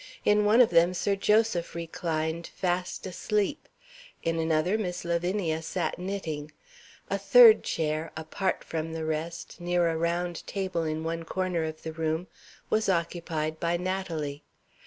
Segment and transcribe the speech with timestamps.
[0.25, 3.69] In one of them Sir Joseph reclined, fast asleep;
[4.23, 6.51] in another, Miss Lavinia sat knitting;
[7.11, 11.83] a third chair, apart from the rest, near a round table in one corner of
[11.83, 12.25] the room,
[12.67, 14.41] was occupied by Natalie.